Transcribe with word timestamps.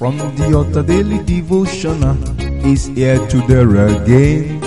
From 0.00 0.16
the 0.16 0.54
altar 0.56 0.82
daily 0.82 1.18
devotional 1.24 2.16
is 2.64 2.86
here 2.86 3.18
to 3.28 3.38
there 3.46 3.68
again. 3.84 4.58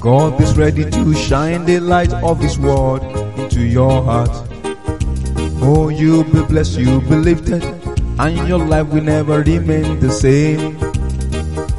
God 0.00 0.40
is 0.40 0.56
ready 0.56 0.88
to 0.88 1.14
shine 1.14 1.66
the 1.66 1.78
light 1.78 2.14
of 2.14 2.40
His 2.40 2.58
word 2.58 3.02
into 3.36 3.60
your 3.60 4.02
heart. 4.02 4.30
Oh, 5.60 5.90
you'll 5.90 6.24
be 6.24 6.40
blessed, 6.40 6.78
you'll 6.78 7.02
be 7.02 7.16
lifted, 7.16 7.62
and 8.18 8.48
your 8.48 8.64
life 8.64 8.88
will 8.88 9.04
never 9.04 9.42
remain 9.42 10.00
the 10.00 10.10
same. 10.10 10.78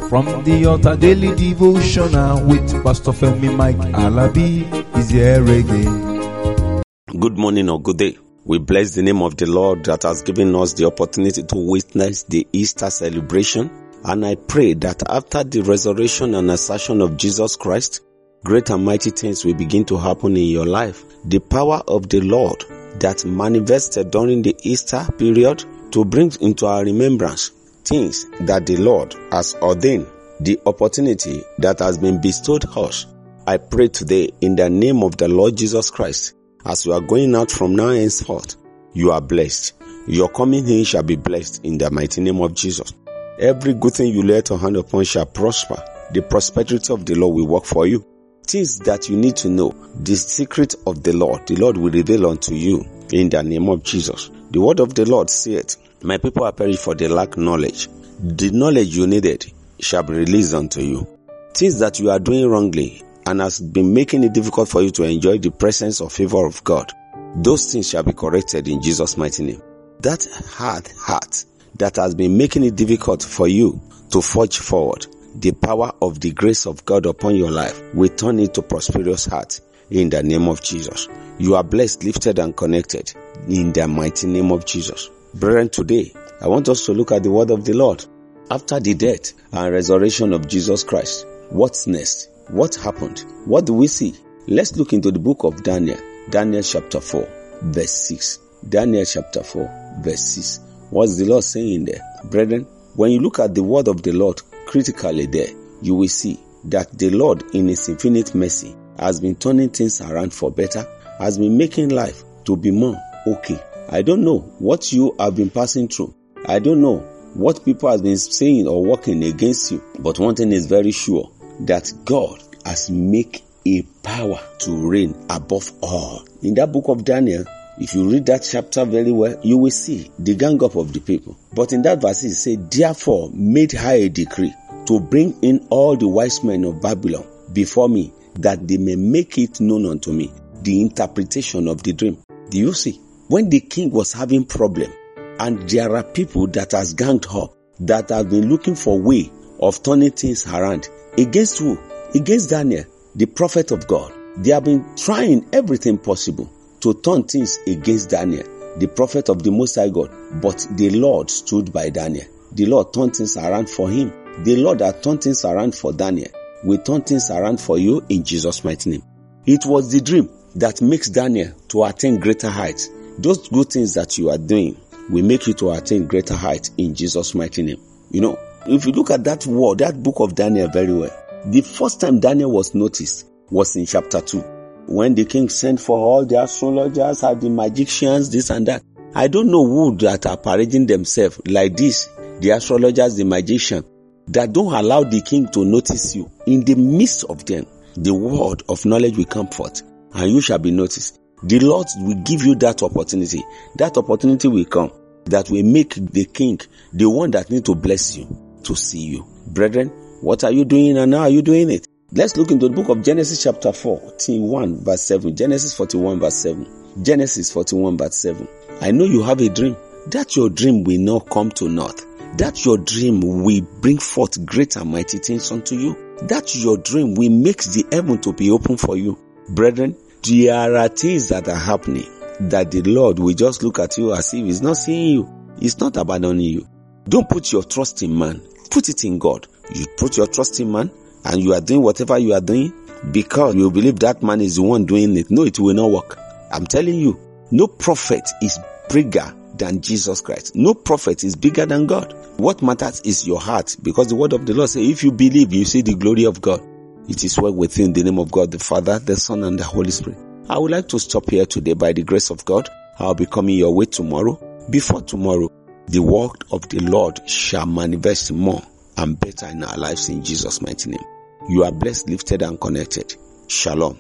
From 0.08 0.30
the 0.44 0.68
altar 0.68 0.96
daily 0.96 1.34
devotional 1.34 2.46
with 2.46 2.70
Pastor 2.84 3.10
Femi 3.12 3.50
Mike 3.58 3.82
Alabi 4.06 4.70
is 4.96 5.10
here 5.10 5.42
again. 5.42 6.84
Good 7.10 7.40
morning 7.40 7.72
or 7.72 7.82
good 7.82 7.98
day. 7.98 8.29
We 8.50 8.58
bless 8.58 8.96
the 8.96 9.04
name 9.04 9.22
of 9.22 9.38
the 9.38 9.46
Lord 9.46 9.84
that 9.86 10.02
has 10.02 10.24
given 10.24 10.56
us 10.56 10.74
the 10.74 10.86
opportunity 10.88 11.44
to 11.44 11.56
witness 11.56 12.24
the 12.24 12.48
Easter 12.52 12.90
celebration. 12.90 13.70
And 14.04 14.26
I 14.26 14.34
pray 14.34 14.74
that 14.74 15.04
after 15.08 15.44
the 15.44 15.62
resurrection 15.62 16.34
and 16.34 16.50
ascension 16.50 17.00
of 17.02 17.16
Jesus 17.16 17.56
Christ, 17.56 18.02
great 18.44 18.72
and 18.72 18.84
mighty 18.84 19.12
things 19.12 19.46
will 19.46 19.54
begin 19.54 19.86
to 19.86 19.98
happen 19.98 20.36
in 20.36 20.48
your 20.48 20.66
life. 20.66 21.04
The 21.26 21.38
power 21.38 21.84
of 21.88 22.10
the 22.10 22.22
Lord 22.22 22.64
that 23.00 23.24
manifested 23.24 24.10
during 24.10 24.42
the 24.42 24.56
Easter 24.64 25.08
period 25.20 25.64
to 25.92 26.04
bring 26.04 26.32
into 26.42 26.66
our 26.66 26.84
remembrance 26.84 27.50
things 27.84 28.26
that 28.40 28.66
the 28.66 28.78
Lord 28.78 29.14
has 29.32 29.54
ordained, 29.62 30.08
the 30.40 30.60
opportunity 30.66 31.44
that 31.60 31.78
has 31.78 32.00
been 32.00 32.20
bestowed 32.20 32.66
us. 32.76 33.06
I 33.46 33.58
pray 33.58 33.90
today 33.90 34.32
in 34.42 34.56
the 34.56 34.72
name 34.72 35.04
of 35.04 35.18
the 35.18 35.28
Lord 35.28 35.56
Jesus 35.56 35.92
Christ, 35.92 36.34
as 36.66 36.86
you 36.86 36.94
are 36.94 37.02
going 37.02 37.36
out 37.36 37.52
from 37.52 37.76
now 37.76 37.90
henceforth, 37.90 38.56
you 38.94 39.12
are 39.12 39.22
blessed. 39.22 39.74
Your 40.08 40.30
coming 40.30 40.68
in 40.68 40.84
shall 40.84 41.04
be 41.04 41.16
blessed 41.16 41.64
in 41.64 41.78
the 41.78 41.90
mighty 41.92 42.22
name 42.22 42.42
of 42.42 42.54
Jesus. 42.54 42.94
Every 43.40 43.74
good 43.74 43.94
thing 43.94 44.14
you 44.14 44.24
lay 44.24 44.42
your 44.50 44.60
hand 44.60 44.76
upon 44.76 45.04
shall 45.04 45.26
prosper. 45.26 45.82
The 46.12 46.22
prosperity 46.22 46.92
of 46.92 47.06
the 47.06 47.16
Lord 47.16 47.36
will 47.36 47.48
work 47.48 47.66
for 47.66 47.86
you. 47.88 48.06
Things 48.44 48.80
that 48.80 49.10
you 49.10 49.16
need 49.16 49.36
to 49.38 49.50
know, 49.50 49.70
the 50.00 50.16
secret 50.16 50.76
of 50.88 51.04
the 51.04 51.14
Lord, 51.14 51.48
the 51.48 51.56
Lord 51.56 51.78
will 51.78 51.92
reveal 51.92 52.28
unto 52.28 52.56
you 52.56 52.84
in 53.12 53.30
the 53.30 53.44
name 53.44 53.70
of 53.70 53.84
Jesus. 53.84 54.32
The 54.52 54.60
word 54.60 54.80
of 54.80 54.96
the 54.96 55.06
Lord 55.06 55.30
saith, 55.30 55.78
My 56.04 56.18
people 56.18 56.44
are 56.44 56.52
perished 56.52 56.80
for 56.84 56.96
they 56.96 57.08
lack 57.08 57.38
knowledge. 57.38 57.88
The 58.20 58.50
knowledge 58.52 58.98
you 58.98 59.06
needed 59.06 59.52
shall 59.80 60.04
be 60.04 60.14
released 60.14 60.54
unto 60.54 60.82
you. 60.82 61.08
Things 61.54 61.80
that 61.80 62.00
you 62.00 62.10
are 62.10 62.20
doing 62.20 62.48
wrongly 62.50 63.04
and 63.30 63.42
has 63.42 63.60
been 63.60 63.94
making 63.94 64.24
it 64.24 64.34
difficult 64.34 64.68
for 64.68 64.82
you 64.82 64.90
to 64.90 65.04
enjoy 65.04 65.38
the 65.38 65.52
presence 65.52 66.02
or 66.02 66.10
favor 66.10 66.48
of 66.48 66.64
God, 66.64 66.92
those 67.36 67.72
things 67.72 67.88
shall 67.88 68.02
be 68.02 68.12
corrected 68.12 68.68
in 68.68 68.82
Jesus' 68.82 69.18
mighty 69.18 69.44
name. 69.44 69.62
That 70.00 70.26
hard 70.48 70.88
heart 70.98 71.46
that 71.78 71.98
has 71.98 72.16
been 72.16 72.38
making 72.38 72.64
it 72.64 72.76
difficult 72.76 73.22
for 73.22 73.48
you 73.48 73.80
to 74.10 74.24
forge 74.24 74.58
forward, 74.58 75.06
the 75.36 75.52
power 75.52 75.92
of 76.02 76.20
the 76.20 76.32
grace 76.32 76.66
of 76.66 76.84
God 76.86 77.06
upon 77.06 77.36
your 77.36 77.52
life 77.52 77.80
will 77.94 78.10
turn 78.10 78.40
into 78.40 78.64
prosperous 78.64 79.28
heart 79.28 79.62
in 79.92 80.10
the 80.10 80.24
name 80.24 80.48
of 80.48 80.64
Jesus. 80.64 81.08
You 81.38 81.54
are 81.54 81.64
blessed, 81.64 82.04
lifted, 82.04 82.40
and 82.40 82.58
connected 82.58 83.14
in 83.48 83.72
the 83.74 83.88
mighty 83.88 84.26
name 84.26 84.52
of 84.52 84.66
Jesus. 84.66 85.08
Brethren, 85.36 85.70
today 85.70 86.12
I 86.42 86.48
want 86.48 86.68
us 86.68 86.84
to 86.88 86.94
look 86.94 87.12
at 87.12 87.22
the 87.22 87.30
word 87.30 87.52
of 87.52 87.64
the 87.64 87.74
Lord. 87.74 88.04
After 88.50 88.80
the 88.80 88.96
death 88.96 89.34
and 89.54 89.72
resurrection 89.72 90.34
of 90.34 90.48
Jesus 90.48 90.84
Christ, 90.84 91.28
what's 91.52 91.86
next? 91.86 92.30
What 92.50 92.74
happened? 92.76 93.26
What 93.46 93.68
do 93.68 93.74
we 93.74 93.86
see? 93.86 94.16
Let's 94.48 94.76
look 94.76 94.92
into 94.94 95.12
the 95.12 95.20
book 95.20 95.44
of 95.44 95.62
Daniel, 95.62 96.00
Daniel 96.32 96.64
chapter 96.64 97.00
4, 97.00 97.28
verse 97.62 98.08
6. 98.08 98.40
Daniel 98.68 99.06
chapter 99.06 99.44
4, 99.44 100.00
verse 100.02 100.34
6. 100.34 100.60
What's 100.90 101.18
the 101.18 101.26
Lord 101.26 101.44
saying 101.44 101.86
there? 101.86 102.02
Brethren, 102.24 102.66
when 102.96 103.12
you 103.12 103.20
look 103.20 103.38
at 103.38 103.54
the 103.54 103.62
word 103.62 103.88
of 103.88 104.02
the 104.02 104.14
Lord 104.14 104.42
critically 104.66 105.28
there, 105.28 105.50
you 105.84 105.94
will 105.94 106.08
see 106.08 106.40
that 106.66 106.98
the 106.98 107.12
Lord 107.12 107.44
in 107.54 107.68
his 107.68 107.88
infinite 107.88 108.34
mercy 108.34 108.76
has 108.98 109.20
been 109.20 109.36
turning 109.36 109.70
things 109.70 110.02
around 110.02 110.34
for 110.34 110.50
better, 110.52 110.88
has 111.20 111.38
been 111.38 111.56
making 111.56 111.90
life 111.90 112.24
to 112.46 112.58
be 112.58 112.72
more 112.72 112.98
okay. 113.28 113.60
I 113.90 114.02
don't 114.02 114.24
know 114.24 114.40
what 114.58 114.92
you 114.92 115.16
have 115.20 115.36
been 115.36 115.52
passing 115.52 115.88
through. 115.88 116.16
I 116.48 116.58
don't 116.58 116.82
know 116.82 116.98
what 117.36 117.64
people 117.64 117.92
have 117.92 118.02
been 118.02 118.18
saying 118.18 118.68
or 118.68 118.84
working 118.84 119.24
against 119.24 119.72
you. 119.72 119.84
But 120.00 120.18
one 120.18 120.34
thing 120.34 120.52
is 120.52 120.66
very 120.66 120.92
sure 120.92 121.32
that 121.62 121.92
God 122.06 122.42
has 122.66 122.90
made 122.90 123.42
a 123.66 123.82
power 124.04 124.40
to 124.60 124.90
reign 124.90 125.16
above 125.30 125.72
all. 125.82 126.26
In 126.42 126.54
that 126.56 126.72
book 126.72 126.88
of 126.88 127.04
Daniel, 127.04 127.46
if 127.80 127.94
you 127.96 128.10
read 128.10 128.26
that 128.26 128.48
chapter 128.50 128.84
very 128.86 129.12
well, 129.12 129.40
you 129.44 129.58
will 129.58 129.72
see 129.72 130.12
the 130.20 130.36
gang 130.36 130.62
up 130.64 130.76
of 130.76 130.92
the 130.92 131.00
people. 131.00 131.38
But 131.54 131.72
in 131.72 131.82
that 131.84 132.02
verse, 132.02 132.24
it 132.24 132.36
says, 132.36 132.58
Therefore 132.70 133.30
made 133.34 133.76
I 133.76 133.94
a 133.94 134.10
decree 134.10 134.54
to 134.86 135.00
bring 135.00 135.38
in 135.42 135.68
all 135.70 135.96
the 135.96 136.08
wise 136.08 136.44
men 136.44 136.66
of 136.66 136.82
Babylon 136.82 137.26
before 137.54 137.88
me, 137.88 138.14
that 138.36 138.68
they 138.68 138.78
may 138.78 138.96
make 138.96 139.38
it 139.38 139.60
known 139.60 139.86
unto 139.86 140.12
me 140.12 140.32
the 140.62 140.82
interpretation 140.82 141.68
of 141.68 141.84
the 141.84 141.94
dream. 141.94 142.18
Do 142.50 142.58
you 142.58 142.74
see? 142.74 143.00
When 143.28 143.50
the 143.50 143.60
king 143.60 143.92
was 143.92 144.12
having 144.14 144.46
problem, 144.46 144.92
and 145.40 145.70
there 145.70 145.96
are 145.96 146.04
people 146.04 146.48
that 146.48 146.72
has 146.74 146.94
ganged 146.94 147.28
up, 147.32 147.54
that 147.82 148.10
have 148.10 148.30
been 148.30 148.50
looking 148.50 148.76
for 148.76 149.00
way 149.00 149.32
of 149.62 149.82
turning 149.84 150.12
things 150.12 150.46
around. 150.48 150.90
Against 151.20 151.60
who? 151.60 151.78
Against 152.16 152.50
Daniel, 152.50 152.86
the 153.14 153.26
prophet 153.26 153.72
of 153.72 153.88
God. 153.88 154.14
They 154.38 154.52
have 154.52 154.64
been 154.64 154.96
trying 154.96 155.46
everything 155.52 155.98
possible 155.98 156.50
to 156.80 156.94
turn 156.94 157.24
things 157.24 157.60
against 157.68 158.10
Daniel, 158.10 158.48
the 158.78 158.88
prophet 158.88 159.28
of 159.28 159.44
the 159.44 159.52
Most 159.52 159.76
High 159.76 159.90
God. 159.90 160.10
But 160.42 160.66
the 160.72 160.92
Lord 160.92 161.30
stood 161.30 161.74
by 161.74 161.90
Daniel. 161.90 162.26
The 162.54 162.68
Lord 162.68 162.94
turned 162.94 163.18
things 163.18 163.36
around 163.36 163.70
for 163.70 163.90
him. 163.90 164.14
The 164.46 164.56
Lord 164.56 164.80
that 164.80 165.04
turned 165.04 165.22
things 165.22 165.44
around 165.44 165.76
for 165.76 165.92
Daniel 165.92 166.32
will 166.64 166.78
turn 166.78 167.02
things 167.02 167.30
around 167.30 167.60
for 167.60 167.78
you 167.78 168.02
in 168.08 168.24
Jesus' 168.24 168.64
mighty 168.64 168.92
name. 168.92 169.04
It 169.46 169.66
was 169.66 169.92
the 169.92 170.00
dream 170.00 170.30
that 170.56 170.82
makes 170.82 171.10
Daniel 171.10 171.52
to 171.68 171.84
attain 171.84 172.22
greater 172.22 172.50
heights. 172.50 172.90
Those 173.18 173.50
good 173.50 173.70
things 173.70 173.94
that 173.96 174.18
you 174.18 174.30
are 174.30 174.38
doing 174.38 174.80
will 175.10 175.26
make 175.26 175.48
you 175.48 175.54
to 175.56 175.72
attain 175.72 176.08
greater 176.08 176.36
heights 176.36 176.72
in 176.78 176.96
Jesus' 176.96 177.36
mighty 177.36 177.64
name. 177.64 177.82
You 178.10 178.22
know, 178.22 178.40
if 178.68 178.86
you 178.86 178.92
look 178.92 179.12
at 179.12 179.24
that 179.24 179.46
word, 179.46 179.80
that 179.80 180.02
book 180.02 180.20
of 180.20 180.36
Daniel 180.36 180.68
very 180.70 180.94
well, 180.94 181.12
the 181.46 181.62
first 181.62 182.02
time 182.02 182.20
Daniel 182.20 182.52
was 182.52 182.76
noticed 182.76 183.28
was 183.50 183.76
in 183.76 183.86
chapter 183.86 184.22
2 184.22 184.40
when 184.88 185.14
the 185.14 185.24
king 185.26 185.50
sent 185.50 185.80
for 185.80 185.98
all 186.00 186.26
the 186.26 186.42
astrologers 186.42 187.24
and 187.24 187.40
the 187.40 187.50
magicians, 187.50 188.32
this 188.32 188.50
and 188.50 188.68
that. 188.68 188.84
I 189.14 189.28
don't 189.28 189.52
know 189.52 189.66
who 189.66 189.96
that 189.98 190.26
are 190.26 190.38
parading 190.38 190.88
themselves 190.88 191.40
like 191.48 191.78
this, 191.78 192.10
the 192.40 192.52
astrologers, 192.52 193.16
the 193.16 193.24
magician, 193.24 193.84
that 194.28 194.52
don't 194.52 194.74
allow 194.74 195.04
the 195.04 195.22
king 195.22 195.48
to 195.50 195.64
notice 195.64 196.16
you. 196.16 196.30
In 196.48 196.64
the 196.64 196.76
midst 196.76 197.24
of 197.26 197.46
them, 197.46 197.66
the 197.96 198.14
word 198.14 198.64
of 198.68 198.86
knowledge 198.86 199.18
will 199.18 199.26
come 199.26 199.48
forth 199.48 199.84
and 200.14 200.32
you 200.32 200.42
shall 200.42 200.60
be 200.60 200.72
noticed. 200.72 201.20
The 201.44 201.60
Lord 201.60 201.88
will 202.00 202.22
give 202.24 202.44
you 202.44 202.56
that 202.56 202.82
opportunity. 202.84 203.44
That 203.76 203.98
opportunity 203.98 204.48
will 204.48 204.66
come 204.66 204.92
that 205.26 205.50
will 205.50 205.64
make 205.64 205.94
the 205.96 206.26
king 206.26 206.60
the 206.92 207.10
one 207.10 207.32
that 207.32 207.50
need 207.50 207.66
to 207.66 207.76
bless 207.76 208.18
you 208.18 208.49
to 208.64 208.76
see 208.76 209.00
you. 209.00 209.26
Brethren, 209.48 209.90
what 210.22 210.44
are 210.44 210.52
you 210.52 210.66
doing 210.66 210.98
and 210.98 211.14
how 211.14 211.22
are 211.22 211.30
you 211.30 211.42
doing 211.42 211.70
it? 211.70 211.88
Let's 212.12 212.36
look 212.38 212.52
into 212.52 212.70
the 212.70 212.76
book 212.76 212.90
of 212.90 213.04
Genesis 213.04 213.44
chapter 213.44 213.72
41 213.72 214.84
verse 214.84 215.04
7. 215.04 215.36
Genesis 215.36 215.76
41 215.76 216.20
verse 216.20 216.36
7. 216.36 217.04
Genesis 217.04 217.52
41 217.54 217.98
verse 217.98 218.16
7. 218.16 218.48
I 218.82 218.92
know 218.92 219.06
you 219.06 219.22
have 219.24 219.40
a 219.42 219.50
dream. 219.50 219.78
That 220.08 220.36
your 220.36 220.50
dream 220.50 220.84
will 220.84 221.00
not 221.00 221.30
come 221.30 221.52
to 221.52 221.70
naught. 221.70 222.04
That 222.38 222.66
your 222.66 222.78
dream 222.78 223.22
will 223.22 223.62
bring 223.62 224.00
forth 224.00 224.44
great 224.46 224.76
and 224.76 224.92
mighty 224.92 225.20
things 225.20 225.52
unto 225.52 225.76
you. 225.76 226.18
That 226.24 226.56
your 226.56 226.78
dream 226.78 227.14
will 227.14 227.30
make 227.30 227.62
the 227.64 227.86
heaven 227.92 228.20
to 228.22 228.34
be 228.34 228.50
open 228.50 228.78
for 228.78 228.98
you. 228.98 229.20
Brethren, 229.50 229.96
there 230.24 230.76
are 230.76 230.88
things 230.88 231.30
that 231.30 231.48
are 231.48 231.56
happening 231.56 232.08
that 232.42 232.72
the 232.72 232.82
Lord 232.82 233.20
will 233.20 233.34
just 233.34 233.64
look 233.64 233.80
at 233.80 233.98
you 233.98 234.14
as 234.14 234.34
if 234.34 234.44
He's 234.46 234.62
not 234.62 234.78
seeing 234.78 235.14
you. 235.14 235.30
He's 235.60 235.80
not 235.80 235.98
abandoning 235.98 236.42
you. 236.42 236.68
Don't 237.08 237.30
put 237.30 237.52
your 237.52 237.64
trust 237.64 238.02
in 238.04 238.18
man. 238.18 238.42
Put 238.70 238.90
it 238.90 239.04
in 239.04 239.20
God. 239.20 239.48
You 239.74 239.86
put 239.98 240.18
your 240.18 240.28
trust 240.28 240.60
in 240.60 240.72
man 240.72 240.92
and 241.26 241.42
you 241.42 241.54
are 241.54 241.62
doing 241.62 241.82
whatever 241.82 242.18
you 242.18 242.34
are 242.34 242.42
doing 242.42 242.74
because 243.12 243.56
you 243.56 243.72
believe 243.72 244.00
that 244.00 244.22
man 244.24 244.42
is 244.42 244.56
the 244.56 244.64
one 244.64 244.86
doing 244.86 245.16
it. 245.18 245.32
No, 245.32 245.44
it 245.44 245.60
will 245.60 245.74
not 245.74 245.92
work. 245.92 246.18
I'm 246.52 246.66
telling 246.66 246.96
you, 246.96 247.20
no 247.52 247.68
prophet 247.68 248.28
is 248.42 248.60
bigger 248.92 249.34
than 249.56 249.82
Jesus 249.82 250.22
Christ. 250.22 250.56
No 250.56 250.74
prophet 250.74 251.24
is 251.24 251.36
bigger 251.36 251.66
than 251.66 251.88
God. 251.88 252.14
What 252.38 252.62
matters 252.62 253.02
is 253.02 253.28
your 253.28 253.40
heart 253.40 253.76
because 253.84 254.08
the 254.08 254.16
word 254.16 254.34
of 254.34 254.46
the 254.46 254.54
Lord 254.54 254.70
says, 254.70 254.88
if 254.88 255.04
you 255.04 255.12
believe, 255.12 255.54
you 255.54 255.66
see 255.66 255.82
the 255.82 255.96
glory 255.96 256.26
of 256.26 256.42
God. 256.42 256.62
It 257.08 257.24
is 257.24 257.40
well 257.40 257.54
within 257.54 257.94
the 257.94 258.04
name 258.04 258.20
of 258.20 258.32
God, 258.32 258.52
the 258.52 258.60
Father, 258.60 259.00
the 259.00 259.18
Son, 259.18 259.44
and 259.44 259.58
the 259.58 259.64
Holy 259.64 259.92
Spirit. 259.92 260.20
I 260.48 260.58
would 260.58 260.72
like 260.72 260.88
to 260.90 261.00
stop 261.00 261.30
here 261.30 261.46
today 261.46 261.74
by 261.74 261.94
the 261.94 262.04
grace 262.04 262.30
of 262.30 262.46
God. 262.46 262.70
I'll 263.00 263.16
be 263.16 263.26
coming 263.26 263.58
your 263.58 263.74
way 263.74 263.86
tomorrow. 263.86 264.40
Before 264.70 265.02
tomorrow, 265.02 265.50
the 265.90 266.00
work 266.00 266.46
of 266.52 266.70
the 266.70 266.80
Lord 266.82 267.28
shall 267.28 267.66
manifest 267.66 268.32
more 268.32 268.62
and 268.98 269.20
better 269.20 269.48
in 269.48 269.64
our 269.64 269.76
lives 269.76 270.08
in 270.10 270.24
Jesus' 270.24 270.62
mighty 270.62 270.92
name. 270.92 271.04
You 271.48 271.64
are 271.64 271.72
blessed, 271.72 272.08
lifted, 272.10 272.44
and 272.44 272.62
connected. 272.62 273.16
Shalom. 273.48 273.98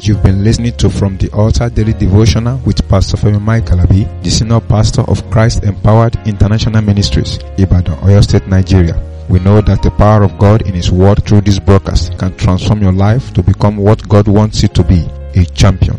You've 0.00 0.22
been 0.22 0.44
listening 0.44 0.76
to 0.76 0.90
From 0.90 1.16
the 1.16 1.30
Altar 1.32 1.70
Daily 1.70 1.94
Devotional 1.94 2.58
with 2.66 2.86
Pastor 2.90 3.16
Femi 3.16 3.40
Mike 3.40 3.64
Alabi, 3.66 4.22
the 4.22 4.28
Senior 4.28 4.60
Pastor 4.60 5.00
of 5.02 5.30
Christ 5.30 5.64
Empowered 5.64 6.16
International 6.26 6.82
Ministries, 6.82 7.38
Ibadan, 7.56 7.96
Oyo 8.00 8.22
State, 8.22 8.46
Nigeria. 8.46 9.00
We 9.30 9.38
know 9.40 9.62
that 9.62 9.82
the 9.82 9.90
power 9.92 10.22
of 10.24 10.36
God 10.36 10.66
in 10.68 10.74
His 10.74 10.92
Word 10.92 11.24
through 11.24 11.40
this 11.40 11.58
broadcast 11.58 12.18
can 12.18 12.36
transform 12.36 12.82
your 12.82 12.92
life 12.92 13.32
to 13.32 13.42
become 13.42 13.78
what 13.78 14.06
God 14.06 14.28
wants 14.28 14.60
you 14.60 14.68
to 14.68 14.84
be, 14.84 15.06
a 15.36 15.46
champion. 15.46 15.98